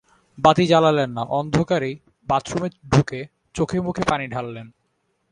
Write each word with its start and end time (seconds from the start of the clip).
বাতি 0.37 0.67
জ্বালালেন 0.67 1.09
না, 1.09 1.21
অন্ধকারেই 1.21 1.95
বাথরুমে 2.27 2.69
ঢুকে 2.91 3.25
চোখে-মুখে 3.53 4.03
পানি 4.09 4.27
ঢাললেন। 4.27 4.67